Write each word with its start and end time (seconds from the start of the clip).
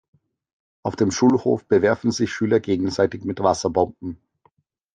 Auf 0.81 0.95
dem 0.95 1.11
Schulhof 1.11 1.67
bewerfen 1.67 2.09
sich 2.11 2.31
Schüler 2.33 2.59
gegenseitig 2.59 3.23
mit 3.23 3.39
Wasserbomben. 3.39 4.19